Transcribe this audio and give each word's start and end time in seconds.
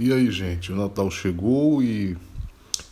E 0.00 0.12
aí, 0.12 0.30
gente, 0.30 0.70
o 0.70 0.76
Natal 0.76 1.10
chegou 1.10 1.82
e 1.82 2.16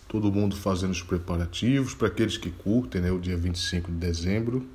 todo 0.08 0.32
mundo 0.32 0.56
fazendo 0.56 0.90
os 0.90 1.02
preparativos 1.02 1.94
para 1.94 2.08
aqueles 2.08 2.36
que 2.36 2.50
curtem, 2.50 3.00
né, 3.00 3.12
o 3.12 3.20
dia 3.20 3.36
25 3.36 3.92
de 3.92 3.96
dezembro. 3.96 4.66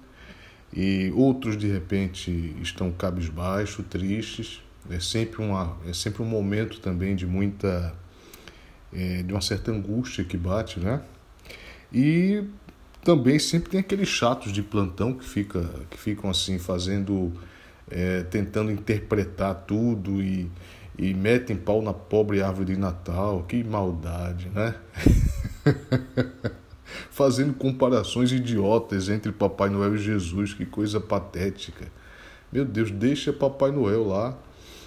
E 0.73 1.11
outros 1.13 1.57
de 1.57 1.67
repente 1.67 2.55
estão 2.61 2.89
cabisbaixo, 2.89 3.83
tristes. 3.83 4.61
É 4.89 4.99
sempre 5.01 5.41
uma 5.41 5.77
é 5.85 5.91
sempre 5.91 6.21
um 6.21 6.25
momento 6.25 6.79
também 6.79 7.17
de 7.17 7.27
muita 7.27 7.93
é, 8.93 9.23
de 9.23 9.33
uma 9.33 9.41
certa 9.41 9.69
angústia 9.71 10.23
que 10.23 10.37
bate, 10.37 10.79
né? 10.79 11.01
E 11.91 12.45
também 13.03 13.39
sempre 13.39 13.71
tem 13.71 13.81
aqueles 13.81 14.07
chatos 14.07 14.53
de 14.53 14.63
plantão 14.63 15.13
que 15.13 15.25
fica 15.25 15.69
que 15.89 15.97
ficam 15.97 16.29
assim 16.29 16.57
fazendo 16.57 17.33
é, 17.89 18.23
tentando 18.23 18.71
interpretar 18.71 19.53
tudo 19.67 20.21
e 20.21 20.49
e 21.01 21.15
metem 21.15 21.57
pau 21.57 21.81
na 21.81 21.91
pobre 21.91 22.43
árvore 22.43 22.75
de 22.75 22.79
Natal. 22.79 23.43
Que 23.47 23.63
maldade, 23.63 24.49
né? 24.53 24.75
Fazendo 27.09 27.53
comparações 27.55 28.31
idiotas 28.31 29.09
entre 29.09 29.31
Papai 29.31 29.69
Noel 29.69 29.95
e 29.95 29.97
Jesus, 29.97 30.53
que 30.53 30.65
coisa 30.65 30.99
patética. 30.99 31.87
Meu 32.53 32.63
Deus, 32.63 32.91
deixa 32.91 33.33
Papai 33.33 33.71
Noel 33.71 34.07
lá. 34.07 34.37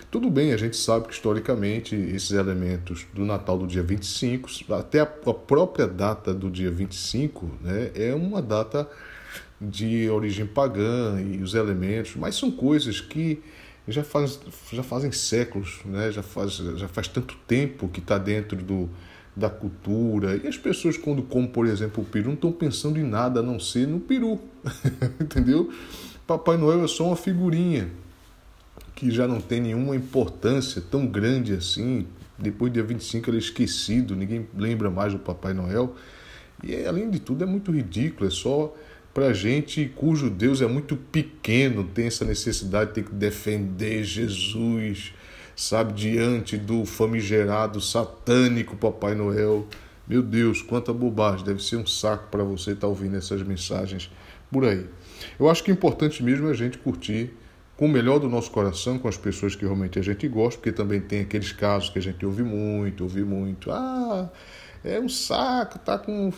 Tudo 0.09 0.31
bem, 0.31 0.53
a 0.53 0.57
gente 0.57 0.77
sabe 0.77 1.09
que 1.09 1.15
historicamente 1.15 1.97
esses 1.97 2.31
elementos 2.31 3.05
do 3.13 3.25
Natal 3.25 3.59
do 3.59 3.67
dia 3.67 3.83
25, 3.83 4.49
até 4.73 5.01
a 5.01 5.07
própria 5.07 5.89
data 5.89 6.33
do 6.33 6.49
dia 6.49 6.71
25, 6.71 7.51
né, 7.61 7.91
é 7.97 8.15
uma 8.15 8.41
data 8.41 8.89
de 9.61 10.09
origem 10.09 10.47
pagã 10.47 11.21
e 11.21 11.43
os 11.43 11.55
elementos, 11.55 12.15
mas 12.15 12.37
são 12.37 12.53
coisas 12.53 13.01
que 13.01 13.43
já, 13.87 14.03
faz, 14.03 14.41
já 14.73 14.83
fazem 14.83 15.13
séculos, 15.13 15.81
né? 15.85 16.11
já, 16.11 16.23
faz, 16.23 16.53
já 16.53 16.89
faz 16.89 17.09
tanto 17.09 17.37
tempo 17.47 17.89
que 17.89 18.01
está 18.01 18.17
dentro 18.17 18.57
do, 18.57 18.89
da 19.37 19.51
cultura. 19.51 20.41
E 20.43 20.47
as 20.47 20.57
pessoas, 20.57 20.97
quando 20.97 21.23
comem, 21.23 21.49
por 21.49 21.67
exemplo, 21.67 22.03
o 22.03 22.07
peru, 22.07 22.29
não 22.29 22.35
estão 22.35 22.53
pensando 22.53 22.99
em 22.99 23.05
nada 23.05 23.41
a 23.41 23.43
não 23.43 23.61
ser 23.61 23.87
no 23.87 24.01
peru. 24.01 24.41
Entendeu? 25.21 25.73
Papai 26.27 26.57
Noel 26.57 26.85
é 26.85 26.89
só 26.89 27.09
uma 27.09 27.17
figurinha 27.17 27.91
que 28.95 29.11
já 29.11 29.27
não 29.27 29.41
tem 29.41 29.61
nenhuma 29.61 29.95
importância 29.95 30.81
tão 30.81 31.07
grande 31.07 31.53
assim. 31.53 32.07
Depois 32.39 32.71
do 32.71 32.75
dia 32.75 32.85
25 32.85 33.29
ele 33.29 33.37
é 33.37 33.41
esquecido, 33.41 34.17
ninguém 34.17 34.49
lembra 34.57 34.91
mais 34.91 35.13
do 35.13 35.19
Papai 35.19 35.53
Noel. 35.53 35.95
E 36.63 36.87
além 36.87 37.11
de 37.11 37.19
tudo 37.19 37.45
é 37.45 37.47
muito 37.47 37.71
ridículo, 37.71 38.27
é 38.27 38.31
só 38.31 38.75
para 39.15 39.33
gente 39.33 39.91
cujo 39.95 40.29
Deus 40.29 40.61
é 40.61 40.67
muito 40.67 40.97
pequeno, 40.97 41.85
tem 41.85 42.09
essa 42.09 42.25
necessidade 42.25 42.89
de 42.89 42.95
ter 42.95 43.05
que 43.05 43.15
defender 43.15 44.03
Jesus, 44.03 45.15
sabe, 45.55 45.93
diante 45.93 46.57
do 46.57 46.85
famigerado 46.85 47.81
satânico 47.81 48.77
Papai 48.77 49.15
Noel. 49.15 49.69
Meu 50.07 50.21
Deus, 50.21 50.61
quanta 50.61 50.93
bobagem, 50.93 51.47
deve 51.47 51.63
ser 51.63 51.77
um 51.77 51.87
saco 51.87 52.29
para 52.29 52.43
você 52.43 52.73
estar 52.73 52.83
tá 52.83 52.87
ouvindo 52.89 53.17
essas 53.17 53.41
mensagens 53.43 54.11
por 54.51 54.65
aí. 54.65 54.85
Eu 55.39 55.49
acho 55.49 55.63
que 55.63 55.71
o 55.71 55.73
importante 55.73 56.21
mesmo 56.23 56.49
é 56.49 56.51
a 56.51 56.55
gente 56.55 56.77
curtir 56.77 57.33
com 57.77 57.87
o 57.87 57.89
melhor 57.89 58.19
do 58.19 58.29
nosso 58.29 58.51
coração, 58.51 58.99
com 58.99 59.09
as 59.09 59.17
pessoas 59.17 59.55
que 59.55 59.65
realmente 59.65 59.97
a 59.99 60.03
gente 60.03 60.27
gosta, 60.27 60.59
porque 60.59 60.73
também 60.73 61.01
tem 61.01 61.21
aqueles 61.21 61.53
casos 61.53 61.89
que 61.89 62.01
a 62.01 62.03
gente 62.03 62.27
ouve 62.27 62.43
muito, 62.43 63.05
ouve 63.05 63.23
muito. 63.23 63.71
Ah, 63.71 64.29
é 64.85 64.99
um 64.99 65.09
saco, 65.09 65.79
tá 65.79 65.99
com 65.99 66.33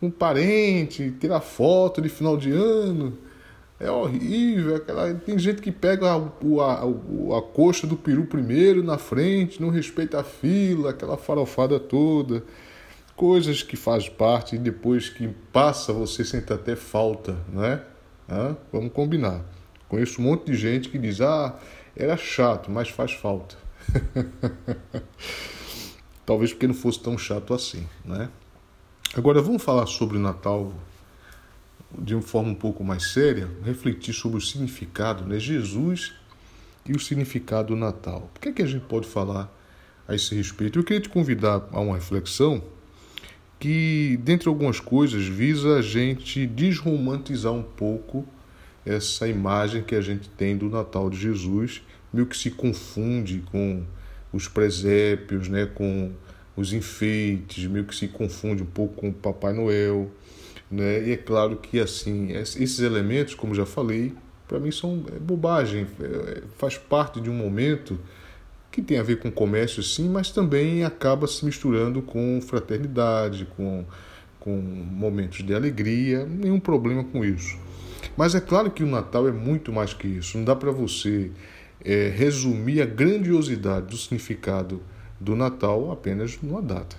um 0.00 0.10
parente, 0.10 1.10
tirar 1.18 1.40
foto 1.40 2.00
de 2.00 2.08
final 2.08 2.36
de 2.36 2.50
ano. 2.50 3.18
É 3.80 3.90
horrível. 3.90 4.76
Aquela... 4.76 5.14
Tem 5.14 5.38
gente 5.38 5.60
que 5.62 5.70
pega 5.70 6.10
a, 6.10 6.16
a, 6.16 7.38
a 7.38 7.42
coxa 7.42 7.86
do 7.86 7.96
peru 7.96 8.26
primeiro 8.26 8.82
na 8.82 8.98
frente, 8.98 9.60
não 9.60 9.70
respeita 9.70 10.20
a 10.20 10.24
fila, 10.24 10.90
aquela 10.90 11.16
farofada 11.16 11.78
toda. 11.78 12.42
Coisas 13.14 13.62
que 13.62 13.76
faz 13.76 14.08
parte 14.08 14.56
e 14.56 14.58
depois 14.58 15.08
que 15.08 15.28
passa 15.52 15.92
você 15.92 16.24
sente 16.24 16.52
até 16.52 16.76
falta, 16.76 17.36
né? 17.52 17.82
Ah, 18.28 18.54
vamos 18.72 18.92
combinar. 18.92 19.44
Conheço 19.88 20.20
um 20.20 20.24
monte 20.24 20.46
de 20.46 20.54
gente 20.54 20.88
que 20.88 20.98
diz: 20.98 21.20
ah, 21.20 21.58
era 21.96 22.16
chato, 22.16 22.70
mas 22.70 22.90
faz 22.90 23.12
falta. 23.12 23.56
Talvez 26.24 26.52
porque 26.52 26.66
não 26.66 26.74
fosse 26.74 27.00
tão 27.00 27.16
chato 27.16 27.54
assim, 27.54 27.88
né? 28.04 28.28
Agora 29.14 29.40
vamos 29.40 29.62
falar 29.62 29.86
sobre 29.86 30.18
o 30.18 30.20
Natal 30.20 30.72
de 31.98 32.14
uma 32.14 32.22
forma 32.22 32.50
um 32.50 32.54
pouco 32.54 32.84
mais 32.84 33.12
séria, 33.12 33.48
refletir 33.64 34.12
sobre 34.12 34.36
o 34.36 34.40
significado, 34.40 35.24
né? 35.24 35.38
Jesus 35.38 36.12
e 36.84 36.92
o 36.92 37.00
significado 37.00 37.68
do 37.68 37.76
Natal. 37.76 38.30
O 38.36 38.38
que 38.38 38.50
é 38.50 38.52
que 38.52 38.62
a 38.62 38.66
gente 38.66 38.84
pode 38.84 39.08
falar 39.08 39.50
a 40.06 40.14
esse 40.14 40.34
respeito? 40.34 40.78
Eu 40.78 40.84
queria 40.84 41.00
te 41.00 41.08
convidar 41.08 41.66
a 41.72 41.80
uma 41.80 41.94
reflexão 41.94 42.62
que, 43.58 44.20
dentre 44.22 44.46
algumas 44.46 44.78
coisas, 44.78 45.24
visa 45.24 45.78
a 45.78 45.82
gente 45.82 46.46
desromantizar 46.46 47.52
um 47.52 47.62
pouco 47.62 48.26
essa 48.84 49.26
imagem 49.26 49.82
que 49.82 49.94
a 49.94 50.02
gente 50.02 50.28
tem 50.28 50.54
do 50.54 50.68
Natal 50.68 51.08
de 51.08 51.18
Jesus, 51.18 51.80
meio 52.12 52.26
que 52.26 52.36
se 52.36 52.50
confunde 52.50 53.42
com 53.50 53.84
os 54.32 54.46
presépios, 54.46 55.48
né, 55.48 55.64
com 55.64 56.12
os 56.58 56.72
enfeites, 56.72 57.66
meio 57.66 57.84
que 57.84 57.94
se 57.94 58.08
confunde 58.08 58.64
um 58.64 58.66
pouco 58.66 58.94
com 58.94 59.10
o 59.10 59.12
Papai 59.12 59.52
Noel, 59.52 60.10
né? 60.68 61.06
E 61.06 61.12
é 61.12 61.16
claro 61.16 61.56
que 61.56 61.78
assim 61.78 62.32
esses 62.32 62.80
elementos, 62.80 63.34
como 63.34 63.54
já 63.54 63.64
falei, 63.64 64.12
para 64.48 64.58
mim 64.58 64.72
são 64.72 65.04
é 65.14 65.20
bobagem, 65.20 65.86
é, 66.00 66.42
faz 66.56 66.76
parte 66.76 67.20
de 67.20 67.30
um 67.30 67.34
momento 67.34 67.96
que 68.72 68.82
tem 68.82 68.98
a 68.98 69.04
ver 69.04 69.20
com 69.20 69.30
comércio 69.30 69.84
sim, 69.84 70.08
mas 70.08 70.32
também 70.32 70.84
acaba 70.84 71.28
se 71.28 71.44
misturando 71.44 72.02
com 72.02 72.40
fraternidade, 72.42 73.46
com, 73.56 73.84
com 74.40 74.50
momentos 74.50 75.44
de 75.46 75.54
alegria, 75.54 76.26
nenhum 76.26 76.58
problema 76.58 77.04
com 77.04 77.24
isso. 77.24 77.56
Mas 78.16 78.34
é 78.34 78.40
claro 78.40 78.68
que 78.72 78.82
o 78.82 78.86
Natal 78.86 79.28
é 79.28 79.32
muito 79.32 79.72
mais 79.72 79.94
que 79.94 80.08
isso, 80.08 80.36
não 80.36 80.44
dá 80.44 80.56
para 80.56 80.72
você 80.72 81.30
é, 81.84 82.08
resumir 82.08 82.82
a 82.82 82.84
grandiosidade 82.84 83.86
do 83.86 83.96
significado 83.96 84.82
do 85.20 85.34
Natal 85.34 85.90
apenas 85.90 86.40
numa 86.42 86.62
data. 86.62 86.96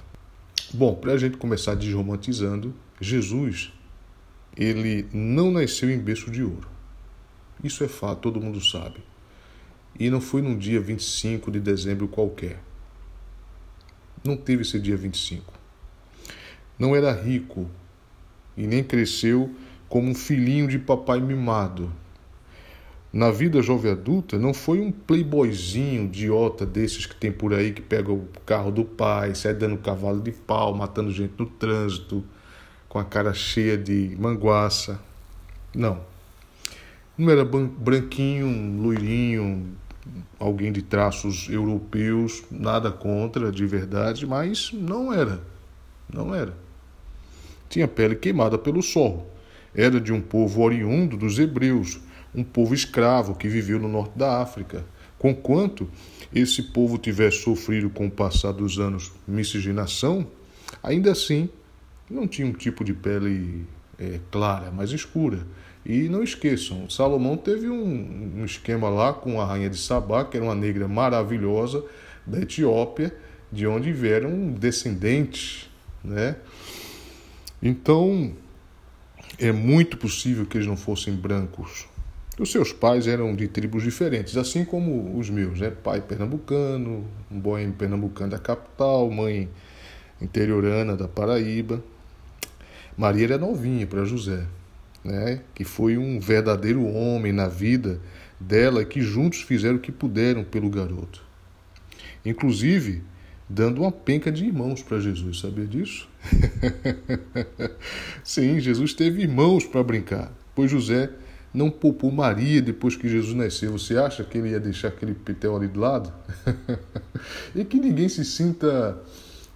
Bom, 0.74 0.96
para 0.96 1.14
a 1.14 1.18
gente 1.18 1.38
começar 1.38 1.76
desromantizando, 1.76 2.74
Jesus 3.00 3.74
ele 4.56 5.08
não 5.14 5.52
nasceu 5.52 5.90
em 5.90 5.98
berço 5.98 6.30
de 6.30 6.44
ouro. 6.44 6.68
Isso 7.64 7.84
é 7.84 7.88
fato, 7.88 8.22
todo 8.22 8.42
mundo 8.42 8.60
sabe. 8.62 9.04
E 9.98 10.10
não 10.10 10.22
foi 10.22 10.42
num 10.42 10.58
dia 10.58 10.80
25 10.80 11.52
de 11.52 11.60
dezembro 11.60 12.08
qualquer. 12.08 12.62
Não 14.24 14.36
teve 14.36 14.62
esse 14.62 14.80
dia 14.80 14.98
25. 14.98 15.54
Não 16.78 16.96
era 16.96 17.12
rico 17.12 17.70
e 18.56 18.68
nem 18.68 18.84
cresceu 18.84 19.54
como 19.88 20.10
um 20.10 20.16
filhinho 20.16 20.68
de 20.68 20.78
papai 20.78 21.20
mimado, 21.20 21.92
na 23.12 23.32
vida 23.32 23.62
jovem 23.62 23.92
adulta, 23.92 24.38
não 24.38 24.54
foi 24.54 24.80
um 24.80 24.92
playboyzinho 24.92 26.04
idiota 26.04 26.64
desses 26.64 27.08
que 27.08 27.16
tem 27.16 27.32
por 27.32 27.54
aí 27.54 27.74
que 27.74 27.82
pega 27.82 28.12
o 28.12 28.28
carro 28.46 28.72
do 28.72 28.86
pai, 28.86 29.34
sai 29.34 29.54
dando 29.56 29.78
cavalo 29.78 30.22
de 30.22 30.32
pau, 30.32 30.76
matando 30.76 31.12
gente 31.12 31.34
no 31.38 31.48
trânsito, 31.48 32.24
com 32.88 33.00
a 33.00 33.04
cara 33.04 33.34
cheia 33.34 33.76
de 33.76 34.16
manguaça. 34.20 35.00
Não. 35.74 36.02
Não 37.18 37.32
era 37.32 37.44
branquinho, 37.44 38.80
loirinho, 38.80 39.76
alguém 40.40 40.72
de 40.72 40.84
traços 40.84 41.50
europeus, 41.50 42.44
nada 42.52 42.92
contra, 42.92 43.52
de 43.52 43.66
verdade, 43.66 44.26
mas 44.26 44.72
não 44.72 45.12
era. 45.12 45.42
Não 46.12 46.34
era. 46.34 46.54
Tinha 47.68 47.88
pele 47.88 48.16
queimada 48.16 48.58
pelo 48.58 48.82
sol. 48.82 49.32
Era 49.76 50.00
de 50.00 50.14
um 50.14 50.22
povo 50.22 50.62
oriundo 50.62 51.18
dos 51.18 51.38
hebreus 51.40 52.00
um 52.34 52.44
povo 52.44 52.74
escravo 52.74 53.36
que 53.36 53.48
viveu 53.48 53.80
no 53.80 53.88
norte 53.88 54.18
da 54.18 54.42
África. 54.42 54.86
Conquanto 55.18 55.90
esse 56.34 56.64
povo 56.64 56.98
tivesse 56.98 57.44
sofrido 57.44 57.90
com 57.90 58.08
o 58.08 58.12
passar 58.12 58.52
dos 58.52 58.80
anos 58.80 59.12
miscigenação, 59.28 60.28
ainda 60.82 61.12
assim 61.12 61.50
não 62.10 62.28
tinha 62.28 62.48
um 62.48 62.54
tipo 62.54 62.84
de 62.84 62.94
pele 62.94 63.66
é, 63.98 64.20
clara, 64.32 64.72
mas 64.72 64.92
escura. 64.92 65.46
E 65.86 66.10
não 66.10 66.24
esqueçam, 66.24 66.90
Salomão 66.90 67.38
teve 67.38 67.70
um, 67.70 68.40
um, 68.40 68.46
esquema 68.46 68.90
lá 68.90 69.14
com 69.14 69.40
a 69.40 69.46
rainha 69.46 69.70
de 69.70 69.78
Sabá, 69.78 70.26
que 70.26 70.38
era 70.38 70.46
uma 70.46 70.56
negra 70.56 70.88
maravilhosa 70.88 71.84
da 72.26 72.40
Etiópia, 72.42 73.16
de 73.52 73.66
onde 73.66 73.92
vieram 73.92 74.52
descendentes, 74.52 75.70
né? 76.04 76.36
Então, 77.62 78.34
é 79.38 79.52
muito 79.52 79.98
possível 79.98 80.46
que 80.46 80.58
eles 80.58 80.68
não 80.68 80.78
fossem 80.78 81.16
brancos, 81.16 81.88
os 82.42 82.52
seus 82.52 82.72
pais 82.72 83.06
eram 83.06 83.36
de 83.36 83.48
tribos 83.48 83.84
diferentes, 83.84 84.38
assim 84.38 84.64
como 84.64 85.18
os 85.18 85.30
meus, 85.30 85.60
né? 85.60 85.70
Pai 85.70 86.02
pernambucano, 86.02 87.06
um 87.30 87.40
boêmio 87.40 87.74
pernambucano 87.74 88.32
da 88.32 88.40
capital, 88.40 89.10
mãe 89.12 89.50
interiorana 90.22 90.96
da 90.96 91.08
Paraíba. 91.08 91.84
Maria 92.98 93.26
era 93.26 93.38
novinha 93.38 93.86
para 93.86 94.06
José, 94.06 94.46
né? 95.04 95.42
Que 95.54 95.64
foi 95.64 95.98
um 95.98 96.20
verdadeiro 96.20 96.86
homem 96.86 97.34
na 97.34 97.48
vida 97.48 98.00
dela 98.40 98.86
que 98.86 99.02
juntos 99.02 99.42
fizeram 99.42 99.76
o 99.76 99.80
que 99.80 99.92
puderam 99.92 100.44
pelo 100.44 100.70
garoto. 100.70 101.22
Inclusive, 102.26 103.04
dando 103.50 103.82
uma 103.82 103.92
penca 103.92 104.32
de 104.32 104.46
irmãos 104.46 104.82
para 104.82 105.00
Jesus, 105.00 105.40
sabia 105.40 105.66
disso? 105.66 106.08
Sim, 108.24 108.60
Jesus 108.60 108.94
teve 108.94 109.24
irmãos 109.24 109.66
para 109.66 109.84
brincar, 109.84 110.32
pois 110.54 110.72
José 110.72 111.10
não 111.54 111.70
poupou 111.70 112.12
Maria 112.12 112.62
depois 112.62 112.96
que 112.96 113.10
Jesus 113.10 113.36
nasceu. 113.36 113.72
Você 113.72 113.98
acha 113.98 114.24
que 114.24 114.38
ele 114.38 114.50
ia 114.50 114.60
deixar 114.60 114.90
aquele 114.90 115.14
pitel 115.14 115.56
ali 115.56 115.68
do 115.68 115.80
lado? 115.80 116.14
e 117.56 117.66
que 117.66 117.80
ninguém 117.80 118.08
se 118.08 118.24
sinta 118.24 118.98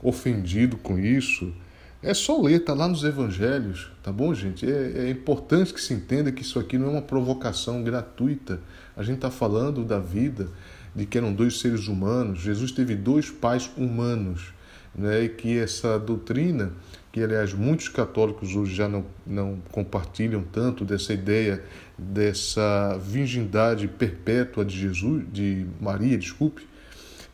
ofendido 0.01 0.77
com 0.77 0.97
isso. 0.99 1.53
É 2.01 2.13
só 2.13 2.41
ler, 2.41 2.59
tá 2.59 2.73
lá 2.73 2.85
nos 2.87 3.03
evangelhos, 3.03 3.89
tá 4.03 4.11
bom, 4.11 4.33
gente? 4.33 4.69
É, 4.69 5.05
é 5.05 5.09
importante 5.09 5.73
que 5.73 5.79
se 5.79 5.93
entenda 5.93 6.33
que 6.33 6.41
isso 6.41 6.59
aqui 6.59 6.77
não 6.77 6.87
é 6.87 6.89
uma 6.89 7.01
provocação 7.01 7.81
gratuita. 7.81 8.59
A 8.95 9.01
gente 9.03 9.15
está 9.15 9.31
falando 9.31 9.85
da 9.85 9.99
vida, 9.99 10.49
de 10.93 11.05
que 11.05 11.17
eram 11.17 11.33
dois 11.33 11.59
seres 11.59 11.87
humanos. 11.87 12.41
Jesus 12.41 12.71
teve 12.71 12.95
dois 12.95 13.29
pais 13.29 13.71
humanos, 13.77 14.52
né? 14.95 15.23
E 15.23 15.29
que 15.29 15.57
essa 15.57 15.97
doutrina 15.99 16.73
que 17.13 17.21
aliás 17.21 17.53
muitos 17.53 17.87
católicos 17.89 18.55
hoje 18.55 18.73
já 18.73 18.89
não, 18.89 19.05
não 19.25 19.59
compartilham 19.71 20.43
tanto 20.51 20.83
dessa 20.83 21.13
ideia 21.13 21.63
dessa 21.95 22.97
virgindade 22.97 23.87
perpétua 23.87 24.65
de 24.65 24.75
Jesus, 24.75 25.23
de 25.31 25.63
Maria, 25.79 26.17
desculpe, 26.17 26.67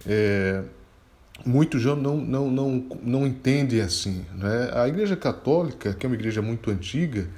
é, 0.06 0.64
muitos 1.46 1.82
já 1.82 1.96
não, 1.96 2.18
não, 2.18 2.52
não, 2.52 2.88
não 3.02 3.26
entendem 3.26 3.80
assim. 3.80 4.26
Né? 4.36 4.70
A 4.74 4.86
Igreja 4.90 5.16
Católica, 5.16 5.94
que 5.94 6.06
é 6.06 6.10
uma 6.10 6.16
igreja 6.16 6.42
muito 6.42 6.70
antiga, 6.70 7.30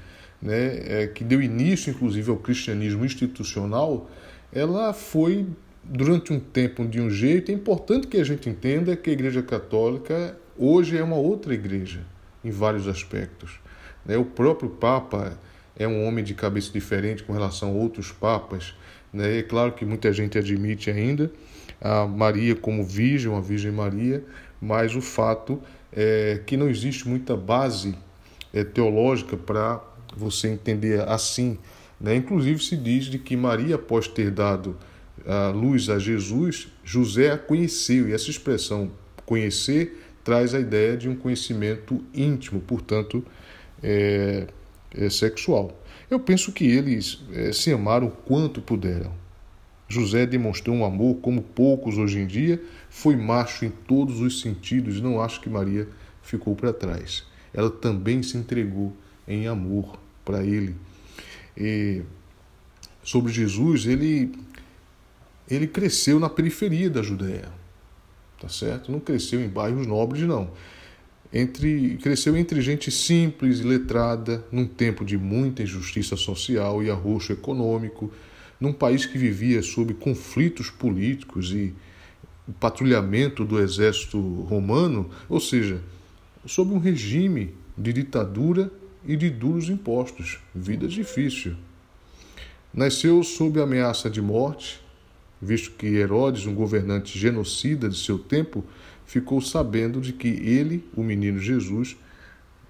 né, 0.42 1.04
é, 1.04 1.08
que 1.08 1.24
deu 1.24 1.40
início 1.40 1.92
inclusive 1.92 2.32
ao 2.32 2.38
cristianismo 2.38 3.06
institucional, 3.06 4.10
ela 4.52 4.94
foi 4.94 5.46
durante 5.84 6.32
um 6.32 6.40
tempo 6.40 6.86
de 6.88 7.00
um 7.00 7.10
jeito. 7.10 7.52
É 7.52 7.56
importante 7.56 8.08
que 8.08 8.18
a 8.18 8.24
gente 8.24 8.50
entenda 8.50 8.96
que 8.96 9.10
a 9.10 9.14
Igreja 9.14 9.42
Católica 9.42 10.38
hoje 10.58 10.98
é 10.98 11.04
uma 11.04 11.16
outra 11.16 11.54
igreja 11.54 12.02
em 12.44 12.52
vários 12.52 12.88
aspectos. 12.88 13.60
Né? 14.06 14.18
O 14.18 14.26
próprio 14.26 14.70
Papa 14.70 15.38
é 15.76 15.88
um 15.88 16.06
homem 16.06 16.24
de 16.24 16.34
cabeça 16.34 16.72
diferente 16.72 17.24
com 17.24 17.34
relação 17.34 17.70
a 17.70 17.74
outros 17.74 18.12
papas. 18.12 18.76
Né? 19.12 19.40
É 19.40 19.44
claro 19.44 19.74
que 19.74 19.86
muita 19.86 20.12
gente 20.14 20.38
admite 20.38 20.90
ainda 20.90 21.32
a 21.80 22.06
Maria 22.06 22.56
como 22.56 22.84
virgem, 22.84 23.36
a 23.36 23.40
Virgem 23.40 23.72
Maria, 23.72 24.24
mas 24.62 24.96
o 24.96 25.02
fato 25.02 25.62
é 25.92 26.42
que 26.46 26.56
não 26.56 26.70
existe 26.70 27.08
muita 27.08 27.36
base 27.36 27.96
é, 28.54 28.64
teológica 28.64 29.36
para 29.36 29.82
você 30.16 30.50
entender 30.50 31.02
assim. 31.02 31.58
Né? 32.00 32.16
Inclusive 32.16 32.64
se 32.64 32.78
diz 32.78 33.06
de 33.06 33.18
que 33.18 33.36
Maria, 33.36 33.76
após 33.76 34.08
ter 34.08 34.30
dado 34.30 34.78
a 35.26 35.50
luz 35.50 35.90
a 35.90 36.00
Jesus, 36.00 36.68
José 36.84 37.32
a 37.32 37.38
conheceu, 37.38 38.10
e 38.10 38.14
essa 38.14 38.30
expressão 38.30 38.92
conhecer 39.26 40.02
traz 40.24 40.54
a 40.54 40.60
ideia 40.60 40.96
de 40.98 41.10
um 41.10 41.16
conhecimento 41.16 42.04
íntimo, 42.14 42.62
portanto, 42.62 43.24
é, 43.82 44.48
é 44.94 45.10
sexual. 45.10 45.82
Eu 46.10 46.20
penso 46.20 46.52
que 46.52 46.66
eles 46.66 47.22
é, 47.34 47.52
se 47.52 47.72
amaram 47.72 48.10
quanto 48.10 48.62
puderam. 48.62 49.14
José 49.88 50.26
demonstrou 50.26 50.76
um 50.76 50.86
amor 50.86 51.16
como 51.18 51.42
poucos 51.42 51.98
hoje 51.98 52.20
em 52.20 52.28
dia, 52.28 52.62
foi 52.90 53.16
macho 53.16 53.66
em 53.66 53.70
todos 53.70 54.22
os 54.22 54.42
sentidos, 54.42 55.02
não 55.02 55.22
acho 55.22 55.42
que 55.42 55.50
Maria 55.50 55.88
ficou 56.22 56.56
para 56.56 56.72
trás. 56.72 57.26
Ela 57.54 57.70
também 57.70 58.24
se 58.24 58.38
entregou 58.38 58.96
em 59.28 59.48
amor 59.48 60.00
para 60.24 60.44
ele. 60.44 60.76
E 61.58 62.02
sobre 63.04 63.32
Jesus, 63.32 63.86
ele 63.86 64.32
ele 65.50 65.68
cresceu 65.68 66.20
na 66.20 66.30
periferia 66.30 66.90
da 66.90 67.02
Judéia 67.02 67.62
tá 68.42 68.50
certo? 68.50 68.92
Não 68.92 69.00
cresceu 69.00 69.40
em 69.40 69.48
bairros 69.48 69.86
nobres, 69.86 70.24
não. 70.24 70.50
Entre, 71.32 71.98
cresceu 72.02 72.36
entre 72.36 72.60
gente 72.60 72.90
simples 72.90 73.60
e 73.60 73.64
letrada, 73.64 74.44
num 74.52 74.66
tempo 74.66 75.06
de 75.06 75.16
muita 75.16 75.62
injustiça 75.62 76.18
social 76.18 76.84
e 76.84 76.90
arroxo 76.90 77.32
econômico, 77.32 78.12
num 78.60 78.74
país 78.74 79.06
que 79.06 79.18
vivia 79.18 79.62
sob 79.62 79.94
conflitos 79.94 80.72
políticos 80.72 81.54
e 81.54 81.74
patrulhamento 82.60 83.46
do 83.46 83.60
exército 83.60 84.20
romano, 84.42 85.10
ou 85.30 85.40
seja, 85.40 85.80
sob 86.46 86.74
um 86.74 86.80
regime 86.80 87.54
de 87.78 87.94
ditadura 87.94 88.72
e 89.06 89.16
de 89.16 89.30
duros 89.30 89.70
impostos, 89.70 90.40
vida 90.54 90.88
difícil. 90.88 91.56
Nasceu 92.74 93.24
sob 93.24 93.62
ameaça 93.62 94.10
de 94.10 94.22
morte, 94.22 94.82
visto 95.42 95.72
que 95.72 95.88
Herodes, 95.88 96.46
um 96.46 96.54
governante 96.54 97.18
genocida 97.18 97.90
de 97.90 97.98
seu 97.98 98.20
tempo, 98.20 98.64
ficou 99.06 99.42
sabendo 99.42 100.00
de 100.00 100.14
que 100.14 100.28
ele, 100.28 100.86
o 100.96 101.04
menino 101.04 101.40
Jesus, 101.40 101.98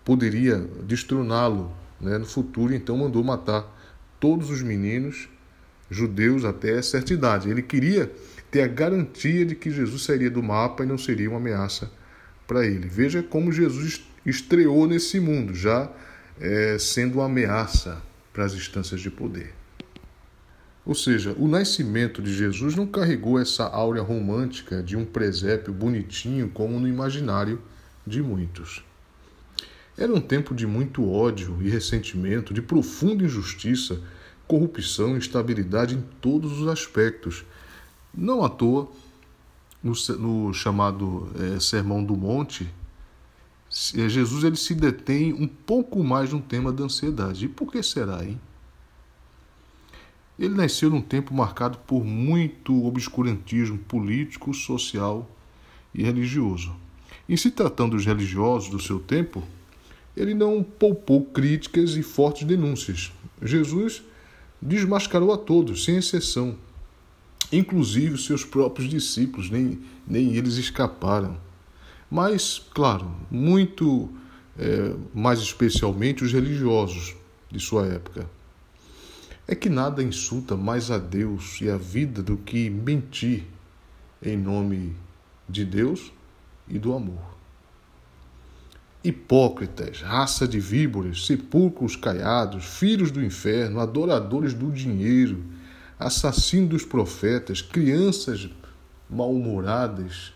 poderia 0.04 0.58
destroná-lo 0.84 1.72
né, 2.00 2.18
no 2.18 2.26
futuro, 2.26 2.74
então 2.74 2.98
mandou 2.98 3.24
matar 3.24 3.78
todos 4.20 4.50
os 4.50 4.62
meninos 4.62 5.28
judeus 5.90 6.46
até 6.46 6.82
certa 6.82 7.14
idade. 7.14 7.50
Ele 7.50 7.62
queria 7.62 8.12
ter 8.50 8.62
a 8.62 8.68
garantia 8.68 9.46
de 9.46 9.56
que 9.56 9.70
Jesus 9.70 10.04
sairia 10.04 10.30
do 10.30 10.42
mapa 10.42 10.84
e 10.84 10.88
não 10.88 10.98
seria 10.98 11.30
uma 11.30 11.38
ameaça 11.38 11.92
para 12.48 12.66
ele. 12.66 12.88
Veja 12.88 13.22
como 13.22 13.52
Jesus 13.52 14.04
estreou 14.26 14.88
nesse 14.88 15.20
mundo, 15.20 15.54
já 15.54 15.92
é, 16.40 16.78
sendo 16.80 17.20
uma 17.20 17.26
ameaça 17.26 18.02
para 18.34 18.46
as 18.46 18.54
instâncias 18.54 19.02
de 19.02 19.10
poder. 19.10 19.54
Ou 20.86 20.96
seja, 20.96 21.36
o 21.38 21.48
nascimento 21.48 22.22
de 22.22 22.34
Jesus 22.34 22.76
não 22.76 22.88
carregou 22.88 23.40
essa 23.40 23.66
áurea 23.66 24.02
romântica 24.02 24.82
de 24.82 24.98
um 24.98 25.06
presépio 25.06 25.74
bonitinho 25.74 26.50
como 26.50 26.80
no 26.80 26.88
imaginário 26.88 27.62
de 28.06 28.22
muitos. 28.22 28.84
Era 29.98 30.12
um 30.12 30.22
tempo 30.22 30.56
de 30.56 30.66
muito 30.66 31.08
ódio 31.08 31.58
e 31.62 31.70
ressentimento, 31.70 32.54
de 32.54 32.62
profunda 32.62 33.24
injustiça, 33.24 34.02
corrupção 34.48 35.14
e 35.14 35.18
instabilidade 35.20 35.96
em 35.96 36.02
todos 36.20 36.60
os 36.60 36.68
aspectos. 36.68 37.46
Não 38.12 38.44
à 38.44 38.50
toa, 38.50 38.90
no, 39.84 39.94
no 40.18 40.54
chamado 40.54 41.32
é, 41.40 41.60
Sermão 41.60 42.04
do 42.04 42.16
Monte, 42.16 42.68
Jesus 43.70 44.44
ele 44.44 44.58
se 44.58 44.74
detém 44.74 45.34
um 45.34 45.48
pouco 45.48 46.04
mais 46.04 46.34
no 46.34 46.42
tema 46.42 46.72
da 46.72 46.84
ansiedade. 46.84 47.46
E 47.46 47.48
por 47.48 47.72
que 47.72 47.82
será, 47.82 48.24
hein? 48.24 48.40
Ele 50.42 50.56
nasceu 50.56 50.90
num 50.90 51.04
tempo 51.04 51.36
marcado 51.36 51.78
por 51.86 52.04
muito 52.04 52.88
obscurantismo 52.88 53.78
político, 53.78 54.52
social 54.56 55.30
e 55.94 56.02
religioso. 56.02 56.76
Em 57.30 57.38
se 57.38 57.52
tratando 57.52 57.96
dos 57.96 58.08
religiosos 58.08 58.68
do 58.72 58.82
seu 58.82 58.98
tempo, 58.98 59.44
ele 60.18 60.34
não 60.34 60.64
poupou 60.64 61.24
críticas 61.26 61.96
e 61.96 62.02
fortes 62.02 62.48
denúncias. 62.48 63.12
Jesus 63.40 64.02
desmascarou 64.60 65.32
a 65.32 65.38
todos, 65.38 65.86
sem 65.86 65.98
exceção. 65.98 66.56
Inclusive 67.54 68.16
os 68.16 68.26
seus 68.26 68.44
próprios 68.44 68.90
discípulos, 68.90 69.52
nem, 69.52 69.80
nem 70.08 70.36
eles 70.36 70.56
escaparam. 70.56 71.38
Mas, 72.10 72.60
claro, 72.74 73.16
muito 73.30 74.10
é, 74.58 74.96
mais 75.14 75.38
especialmente 75.38 76.24
os 76.24 76.34
religiosos 76.34 77.16
de 77.52 77.60
sua 77.60 77.86
época. 77.86 78.28
É 79.48 79.56
que 79.56 79.70
nada 79.70 80.04
insulta 80.04 80.56
mais 80.56 80.92
a 80.92 80.98
Deus 80.98 81.60
e 81.62 81.70
a 81.70 81.78
vida 81.78 82.22
do 82.22 82.38
que 82.38 82.70
mentir 82.70 83.46
em 84.22 84.38
nome 84.38 84.96
de 85.50 85.66
Deus 85.66 86.12
e 86.68 86.78
do 86.78 86.94
amor. 86.94 87.32
Hipócritas, 89.04 90.02
raça 90.02 90.48
de 90.48 90.60
víboras, 90.60 91.26
sepulcros 91.26 91.96
caiados, 91.96 92.66
filhos 92.66 93.10
do 93.10 93.24
inferno, 93.24 93.80
adoradores 93.80 94.54
do 94.54 94.72
dinheiro, 94.72 95.44
assassinos 95.98 96.70
dos 96.70 96.86
profetas, 96.86 97.62
crianças 97.62 98.48
mal-humoradas, 99.10 100.34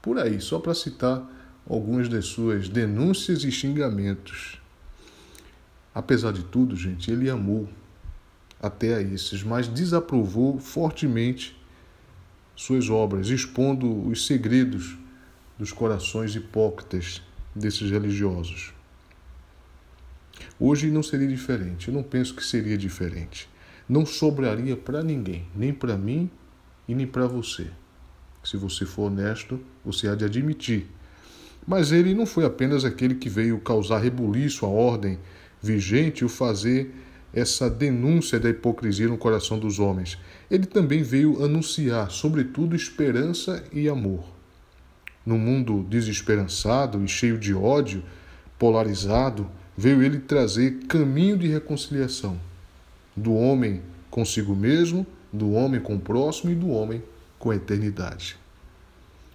por 0.00 0.18
aí, 0.18 0.40
só 0.40 0.60
para 0.60 0.74
citar 0.74 1.28
algumas 1.68 2.08
de 2.08 2.22
suas 2.22 2.68
denúncias 2.68 3.42
e 3.42 3.50
xingamentos. 3.50 4.60
Apesar 5.92 6.32
de 6.32 6.44
tudo, 6.44 6.76
gente, 6.76 7.10
ele 7.10 7.28
amou 7.28 7.68
até 8.60 8.96
a 8.96 9.02
esses, 9.02 9.42
mas 9.42 9.68
desaprovou 9.68 10.58
fortemente 10.58 11.56
suas 12.56 12.90
obras, 12.90 13.28
expondo 13.28 14.08
os 14.08 14.26
segredos 14.26 14.98
dos 15.58 15.72
corações 15.72 16.34
hipócritas 16.34 17.22
desses 17.54 17.90
religiosos. 17.90 18.72
Hoje 20.58 20.90
não 20.90 21.02
seria 21.02 21.28
diferente, 21.28 21.88
eu 21.88 21.94
não 21.94 22.02
penso 22.02 22.34
que 22.34 22.44
seria 22.44 22.76
diferente. 22.76 23.48
Não 23.88 24.04
sobraria 24.04 24.76
para 24.76 25.02
ninguém, 25.02 25.46
nem 25.54 25.72
para 25.72 25.96
mim 25.96 26.30
e 26.86 26.94
nem 26.94 27.06
para 27.06 27.26
você. 27.26 27.68
Se 28.44 28.56
você 28.56 28.84
for 28.84 29.04
honesto, 29.04 29.60
você 29.84 30.08
há 30.08 30.14
de 30.14 30.24
admitir. 30.24 30.86
Mas 31.66 31.92
ele 31.92 32.14
não 32.14 32.26
foi 32.26 32.44
apenas 32.44 32.84
aquele 32.84 33.14
que 33.14 33.28
veio 33.28 33.60
causar 33.60 33.98
rebuliço 33.98 34.64
à 34.66 34.68
ordem 34.68 35.18
vigente 35.62 36.22
e 36.22 36.24
o 36.24 36.28
fazer 36.28 36.94
essa 37.32 37.68
denúncia 37.68 38.40
da 38.40 38.48
hipocrisia 38.48 39.08
no 39.08 39.18
coração 39.18 39.58
dos 39.58 39.78
homens. 39.78 40.18
Ele 40.50 40.66
também 40.66 41.02
veio 41.02 41.44
anunciar, 41.44 42.10
sobretudo, 42.10 42.74
esperança 42.74 43.64
e 43.72 43.88
amor. 43.88 44.24
no 45.26 45.36
mundo 45.36 45.84
desesperançado 45.90 47.04
e 47.04 47.08
cheio 47.08 47.38
de 47.38 47.52
ódio, 47.52 48.02
polarizado, 48.58 49.46
veio 49.76 50.02
ele 50.02 50.20
trazer 50.20 50.86
caminho 50.86 51.36
de 51.36 51.46
reconciliação 51.46 52.40
do 53.14 53.34
homem 53.34 53.82
consigo 54.10 54.56
mesmo, 54.56 55.06
do 55.32 55.52
homem 55.52 55.80
com 55.80 55.96
o 55.96 56.00
próximo 56.00 56.50
e 56.50 56.54
do 56.54 56.68
homem 56.70 57.02
com 57.38 57.50
a 57.50 57.56
eternidade. 57.56 58.36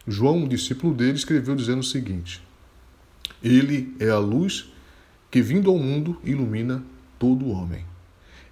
João, 0.08 0.38
um 0.40 0.48
discípulo 0.48 0.94
dele, 0.94 1.14
escreveu 1.14 1.56
dizendo 1.56 1.80
o 1.80 1.84
seguinte: 1.84 2.42
Ele 3.42 3.96
é 4.00 4.10
a 4.10 4.18
luz 4.18 4.72
que, 5.30 5.42
vindo 5.42 5.70
ao 5.70 5.78
mundo, 5.78 6.20
ilumina 6.24 6.84
todo 7.18 7.50
homem. 7.50 7.86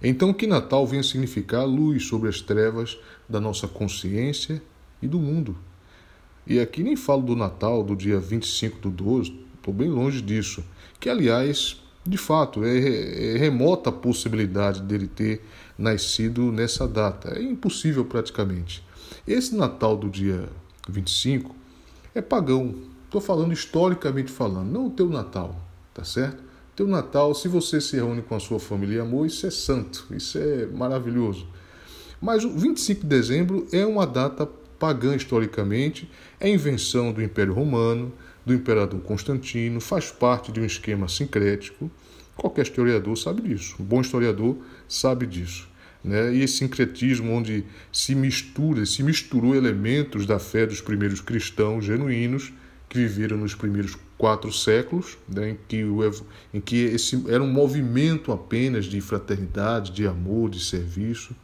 Então, 0.02 0.32
que 0.32 0.46
Natal 0.46 0.86
venha 0.86 1.02
significar 1.02 1.64
luz 1.64 2.06
sobre 2.06 2.28
as 2.28 2.40
trevas 2.40 2.98
da 3.28 3.40
nossa 3.40 3.68
consciência 3.68 4.60
e 5.00 5.06
do 5.06 5.18
mundo. 5.18 5.56
E 6.46 6.58
aqui 6.58 6.82
nem 6.82 6.96
falo 6.96 7.22
do 7.22 7.36
Natal, 7.36 7.84
do 7.84 7.94
dia 7.94 8.18
25 8.18 8.80
do 8.80 8.90
12, 8.90 9.32
estou 9.56 9.72
bem 9.72 9.88
longe 9.88 10.20
disso, 10.20 10.64
que 10.98 11.08
aliás, 11.08 11.80
de 12.04 12.18
fato, 12.18 12.64
é, 12.64 13.34
é 13.34 13.38
remota 13.38 13.90
a 13.90 13.92
possibilidade 13.92 14.82
dele 14.82 15.06
ter 15.06 15.40
nascido 15.78 16.50
nessa 16.50 16.86
data. 16.88 17.38
É 17.38 17.42
impossível 17.42 18.04
praticamente. 18.04 18.82
Esse 19.26 19.54
Natal 19.54 19.96
do 19.96 20.10
dia 20.10 20.48
25 20.88 21.54
é 22.12 22.20
pagão. 22.20 22.74
Estou 23.04 23.20
falando 23.20 23.52
historicamente 23.52 24.32
falando, 24.32 24.70
não 24.70 24.86
o 24.86 24.90
teu 24.90 25.08
Natal, 25.08 25.54
tá 25.94 26.02
certo? 26.02 26.42
Teu 26.74 26.86
Natal, 26.86 27.34
se 27.34 27.48
você 27.48 27.82
se 27.82 27.96
reúne 27.96 28.22
com 28.22 28.34
a 28.34 28.40
sua 28.40 28.58
família 28.58 28.96
e 28.96 29.00
amor, 29.00 29.26
isso 29.26 29.46
é 29.46 29.50
santo, 29.50 30.06
isso 30.10 30.38
é 30.38 30.64
maravilhoso. 30.64 31.46
Mas 32.18 32.46
o 32.46 32.50
25 32.50 33.02
de 33.02 33.06
dezembro 33.06 33.66
é 33.70 33.84
uma 33.84 34.06
data 34.06 34.48
pagã 34.78 35.14
historicamente, 35.14 36.10
é 36.40 36.48
invenção 36.48 37.12
do 37.12 37.22
Império 37.22 37.52
Romano, 37.52 38.10
do 38.44 38.54
imperador 38.54 38.98
Constantino, 39.00 39.82
faz 39.82 40.10
parte 40.10 40.50
de 40.50 40.60
um 40.60 40.64
esquema 40.64 41.08
sincrético. 41.08 41.90
Qualquer 42.34 42.62
historiador 42.62 43.18
sabe 43.18 43.42
disso, 43.42 43.76
um 43.78 43.84
bom 43.84 44.00
historiador 44.00 44.56
sabe 44.88 45.26
disso. 45.26 45.68
Né? 46.02 46.34
E 46.34 46.42
esse 46.42 46.56
sincretismo 46.56 47.32
onde 47.32 47.66
se 47.92 48.14
mistura, 48.14 48.86
se 48.86 49.02
misturou 49.02 49.54
elementos 49.54 50.24
da 50.24 50.38
fé 50.38 50.64
dos 50.64 50.80
primeiros 50.80 51.20
cristãos 51.20 51.84
genuínos 51.84 52.50
que 52.88 52.98
viveram 52.98 53.36
nos 53.36 53.54
primeiros 53.54 53.94
quatro 54.22 54.52
séculos, 54.52 55.18
né, 55.28 55.50
em 55.50 55.58
que, 55.66 55.82
o, 55.82 56.00
em 56.54 56.60
que 56.60 56.76
esse 56.76 57.20
era 57.26 57.42
um 57.42 57.50
movimento 57.50 58.30
apenas 58.30 58.84
de 58.84 59.00
fraternidade, 59.00 59.90
de 59.90 60.06
amor, 60.06 60.48
de 60.48 60.60
serviço. 60.60 61.34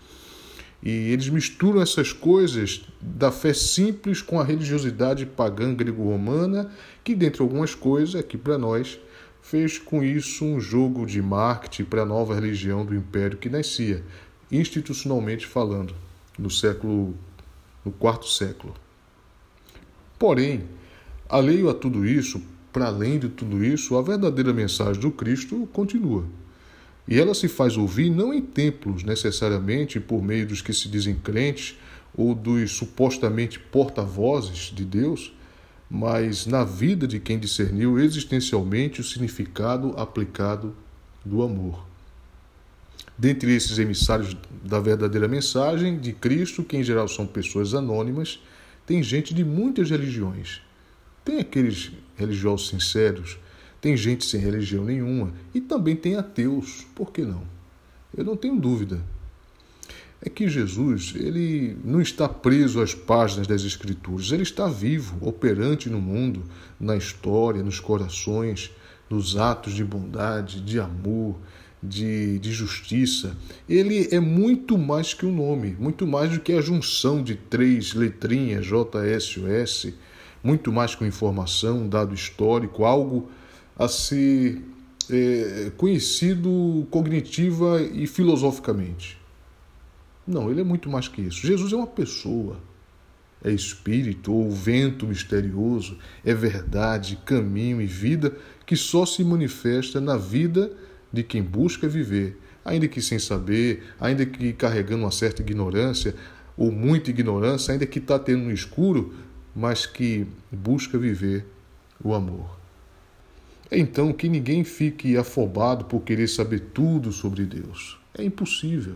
E 0.80 0.88
eles 1.10 1.28
misturam 1.28 1.82
essas 1.82 2.12
coisas 2.12 2.84
da 3.00 3.32
fé 3.32 3.52
simples 3.52 4.22
com 4.22 4.38
a 4.38 4.44
religiosidade 4.44 5.26
pagã 5.26 5.74
grego-romana, 5.74 6.70
que, 7.02 7.16
dentre 7.16 7.42
algumas 7.42 7.74
coisas, 7.74 8.14
aqui 8.14 8.38
para 8.38 8.56
nós, 8.56 9.00
fez 9.42 9.76
com 9.76 10.04
isso 10.04 10.44
um 10.44 10.60
jogo 10.60 11.04
de 11.04 11.20
marketing 11.20 11.82
para 11.82 12.02
a 12.02 12.06
nova 12.06 12.32
religião 12.32 12.86
do 12.86 12.94
império 12.94 13.38
que 13.38 13.50
nascia, 13.50 14.04
institucionalmente 14.52 15.48
falando, 15.48 15.96
no 16.38 16.48
século 16.48 17.12
no 17.84 17.90
quarto 17.90 18.28
século. 18.28 18.72
Porém, 20.16 20.68
alheio 21.28 21.68
a 21.68 21.74
tudo 21.74 22.06
isso, 22.06 22.40
para 22.72 22.86
além 22.86 23.18
de 23.18 23.28
tudo 23.28 23.64
isso, 23.64 23.96
a 23.96 24.02
verdadeira 24.02 24.52
mensagem 24.52 25.00
do 25.00 25.10
Cristo 25.10 25.68
continua. 25.72 26.24
E 27.06 27.18
ela 27.18 27.34
se 27.34 27.48
faz 27.48 27.76
ouvir 27.76 28.10
não 28.10 28.32
em 28.34 28.42
templos, 28.42 29.02
necessariamente 29.02 29.98
por 29.98 30.22
meio 30.22 30.46
dos 30.46 30.60
que 30.60 30.72
se 30.72 30.88
dizem 30.88 31.14
crentes 31.14 31.76
ou 32.14 32.34
dos 32.34 32.72
supostamente 32.72 33.58
porta-vozes 33.58 34.72
de 34.74 34.84
Deus, 34.84 35.32
mas 35.90 36.46
na 36.46 36.64
vida 36.64 37.06
de 37.06 37.18
quem 37.18 37.38
discerniu 37.38 37.98
existencialmente 37.98 39.00
o 39.00 39.04
significado 39.04 39.94
aplicado 39.96 40.74
do 41.24 41.42
amor. 41.42 41.86
Dentre 43.16 43.54
esses 43.54 43.78
emissários 43.78 44.36
da 44.62 44.78
verdadeira 44.78 45.26
mensagem 45.26 45.98
de 45.98 46.12
Cristo, 46.12 46.62
que 46.62 46.76
em 46.76 46.84
geral 46.84 47.08
são 47.08 47.26
pessoas 47.26 47.72
anônimas, 47.74 48.38
tem 48.86 49.02
gente 49.02 49.32
de 49.32 49.44
muitas 49.44 49.90
religiões 49.90 50.60
tem 51.28 51.40
aqueles 51.40 51.90
religiosos 52.18 52.68
sinceros, 52.68 53.38
tem 53.80 53.96
gente 53.96 54.24
sem 54.24 54.40
religião 54.40 54.84
nenhuma 54.84 55.32
e 55.54 55.60
também 55.60 55.94
tem 55.94 56.16
ateus, 56.16 56.84
por 56.94 57.12
que 57.12 57.22
não? 57.22 57.42
Eu 58.16 58.24
não 58.24 58.36
tenho 58.36 58.58
dúvida. 58.58 59.00
É 60.20 60.28
que 60.28 60.48
Jesus, 60.48 61.14
ele 61.14 61.76
não 61.84 62.00
está 62.00 62.28
preso 62.28 62.82
às 62.82 62.92
páginas 62.92 63.46
das 63.46 63.62
Escrituras, 63.62 64.32
ele 64.32 64.42
está 64.42 64.66
vivo, 64.66 65.16
operante 65.20 65.88
no 65.88 66.00
mundo, 66.00 66.42
na 66.80 66.96
história, 66.96 67.62
nos 67.62 67.78
corações, 67.78 68.72
nos 69.08 69.36
atos 69.36 69.74
de 69.74 69.84
bondade, 69.84 70.60
de 70.60 70.80
amor, 70.80 71.36
de, 71.80 72.40
de 72.40 72.50
justiça. 72.50 73.36
Ele 73.68 74.08
é 74.10 74.18
muito 74.18 74.76
mais 74.76 75.14
que 75.14 75.24
um 75.24 75.32
nome, 75.32 75.76
muito 75.78 76.04
mais 76.04 76.32
do 76.32 76.40
que 76.40 76.52
a 76.52 76.60
junção 76.60 77.22
de 77.22 77.36
três 77.36 77.94
letrinhas, 77.94 78.66
JSOS 78.66 79.94
muito 80.42 80.72
mais 80.72 80.94
que 80.94 81.04
informação, 81.04 81.82
um 81.82 81.88
dado 81.88 82.14
histórico, 82.14 82.84
algo 82.84 83.30
a 83.78 83.88
ser 83.88 84.62
é, 85.10 85.70
conhecido 85.76 86.86
cognitiva 86.90 87.80
e 87.82 88.06
filosoficamente. 88.06 89.18
Não, 90.26 90.50
ele 90.50 90.60
é 90.60 90.64
muito 90.64 90.90
mais 90.90 91.08
que 91.08 91.22
isso. 91.22 91.46
Jesus 91.46 91.72
é 91.72 91.76
uma 91.76 91.86
pessoa, 91.86 92.58
é 93.42 93.50
espírito 93.50 94.32
ou 94.32 94.50
vento 94.50 95.06
misterioso, 95.06 95.96
é 96.24 96.34
verdade, 96.34 97.18
caminho 97.24 97.80
e 97.80 97.86
vida 97.86 98.36
que 98.66 98.76
só 98.76 99.06
se 99.06 99.24
manifesta 99.24 100.00
na 100.00 100.16
vida 100.16 100.70
de 101.10 101.22
quem 101.22 101.42
busca 101.42 101.88
viver, 101.88 102.38
ainda 102.62 102.86
que 102.86 103.00
sem 103.00 103.18
saber, 103.18 103.84
ainda 103.98 104.26
que 104.26 104.52
carregando 104.52 105.04
uma 105.04 105.10
certa 105.10 105.40
ignorância 105.40 106.14
ou 106.56 106.70
muita 106.70 107.08
ignorância, 107.08 107.72
ainda 107.72 107.86
que 107.86 107.98
está 107.98 108.18
tendo 108.18 108.44
no 108.44 108.52
escuro, 108.52 109.14
mas 109.58 109.86
que 109.86 110.24
busca 110.52 110.96
viver 110.96 111.44
o 112.02 112.14
amor. 112.14 112.56
Então 113.72 114.12
que 114.12 114.28
ninguém 114.28 114.62
fique 114.62 115.16
afobado 115.16 115.86
por 115.86 116.02
querer 116.02 116.28
saber 116.28 116.60
tudo 116.72 117.10
sobre 117.10 117.44
Deus. 117.44 117.98
É 118.16 118.22
impossível. 118.22 118.94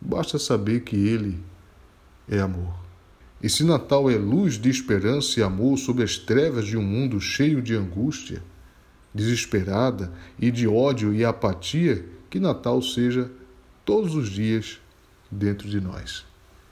Basta 0.00 0.36
saber 0.36 0.80
que 0.80 0.96
Ele 0.96 1.38
é 2.28 2.40
amor. 2.40 2.74
E 3.40 3.48
se 3.48 3.62
Natal 3.62 4.10
é 4.10 4.16
luz 4.16 4.54
de 4.54 4.68
esperança 4.68 5.38
e 5.38 5.44
amor 5.44 5.78
sobre 5.78 6.02
as 6.02 6.18
trevas 6.18 6.66
de 6.66 6.76
um 6.76 6.82
mundo 6.82 7.20
cheio 7.20 7.62
de 7.62 7.76
angústia, 7.76 8.42
desesperada 9.14 10.12
e 10.40 10.50
de 10.50 10.66
ódio 10.66 11.14
e 11.14 11.24
apatia, 11.24 12.04
que 12.28 12.40
Natal 12.40 12.82
seja 12.82 13.30
todos 13.84 14.16
os 14.16 14.28
dias 14.28 14.80
dentro 15.30 15.68
de 15.68 15.80
nós. 15.80 16.26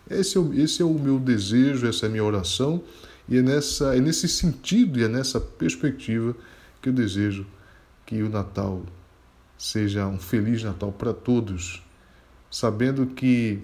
Esse 0.08 0.36
é, 0.36 0.40
o, 0.40 0.54
esse 0.54 0.82
é 0.82 0.84
o 0.84 0.94
meu 0.94 1.18
desejo, 1.18 1.86
essa 1.86 2.06
é 2.06 2.08
a 2.08 2.10
minha 2.10 2.24
oração, 2.24 2.82
e 3.28 3.38
é, 3.38 3.42
nessa, 3.42 3.96
é 3.96 4.00
nesse 4.00 4.28
sentido 4.28 4.98
e 4.98 5.04
é 5.04 5.08
nessa 5.08 5.40
perspectiva 5.40 6.34
que 6.80 6.88
eu 6.88 6.92
desejo 6.92 7.46
que 8.04 8.22
o 8.22 8.28
Natal 8.28 8.84
seja 9.58 10.06
um 10.06 10.18
feliz 10.18 10.62
Natal 10.62 10.92
para 10.92 11.12
todos, 11.12 11.82
sabendo 12.50 13.06
que 13.06 13.62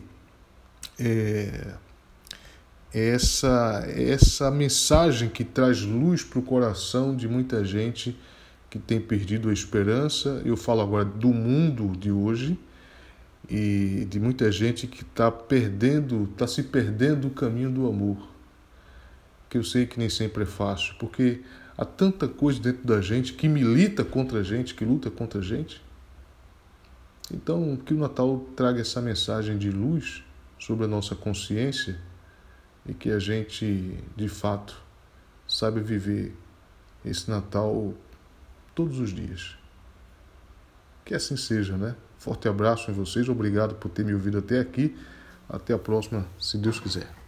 é, 0.98 1.74
essa, 2.92 3.84
essa 3.88 4.50
mensagem 4.50 5.28
que 5.28 5.44
traz 5.44 5.82
luz 5.82 6.24
para 6.24 6.38
o 6.38 6.42
coração 6.42 7.14
de 7.14 7.28
muita 7.28 7.64
gente 7.64 8.18
que 8.68 8.78
tem 8.78 9.00
perdido 9.00 9.48
a 9.48 9.52
esperança, 9.52 10.42
eu 10.44 10.56
falo 10.56 10.80
agora 10.80 11.04
do 11.04 11.28
mundo 11.28 11.96
de 11.96 12.10
hoje 12.10 12.58
e 13.48 14.06
de 14.08 14.20
muita 14.20 14.50
gente 14.50 14.86
que 14.86 15.02
está 15.02 15.30
perdendo, 15.30 16.24
está 16.24 16.46
se 16.46 16.62
perdendo 16.62 17.28
o 17.28 17.30
caminho 17.30 17.70
do 17.70 17.86
amor. 17.86 18.16
Que 19.48 19.58
eu 19.58 19.64
sei 19.64 19.86
que 19.86 19.98
nem 19.98 20.08
sempre 20.08 20.44
é 20.44 20.46
fácil, 20.46 20.94
porque 20.98 21.42
há 21.76 21.84
tanta 21.84 22.28
coisa 22.28 22.60
dentro 22.60 22.86
da 22.86 23.00
gente 23.00 23.34
que 23.34 23.48
milita 23.48 24.04
contra 24.04 24.40
a 24.40 24.42
gente, 24.42 24.74
que 24.74 24.84
luta 24.84 25.10
contra 25.10 25.40
a 25.40 25.42
gente. 25.42 25.82
Então, 27.30 27.76
que 27.76 27.94
o 27.94 27.98
Natal 27.98 28.46
traga 28.56 28.80
essa 28.80 29.00
mensagem 29.00 29.58
de 29.58 29.70
luz 29.70 30.22
sobre 30.58 30.84
a 30.84 30.88
nossa 30.88 31.14
consciência 31.14 31.98
e 32.86 32.94
que 32.94 33.10
a 33.10 33.18
gente, 33.18 33.98
de 34.16 34.28
fato, 34.28 34.80
saiba 35.46 35.80
viver 35.80 36.34
esse 37.04 37.30
Natal 37.30 37.94
todos 38.74 38.98
os 38.98 39.12
dias. 39.12 39.56
Que 41.04 41.14
assim 41.14 41.36
seja, 41.36 41.76
né? 41.76 41.96
Forte 42.22 42.46
abraço 42.46 42.88
em 42.88 42.94
vocês, 42.94 43.28
obrigado 43.28 43.74
por 43.74 43.88
ter 43.88 44.04
me 44.04 44.14
ouvido 44.14 44.38
até 44.38 44.60
aqui. 44.60 44.96
Até 45.48 45.74
a 45.74 45.78
próxima, 45.78 46.24
se 46.38 46.56
Deus 46.56 46.78
quiser. 46.78 47.21